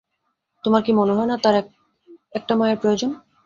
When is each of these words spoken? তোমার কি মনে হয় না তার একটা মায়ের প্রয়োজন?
তোমার 0.63 0.81
কি 0.85 0.91
মনে 0.93 1.13
হয় 1.13 1.29
না 1.29 1.35
তার 1.43 1.55
একটা 2.33 2.53
মায়ের 2.55 2.77
প্রয়োজন? 2.81 3.09